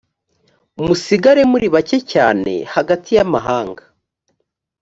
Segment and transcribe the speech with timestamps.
[0.85, 3.83] musigare muri bake cyane hagati y’amahanga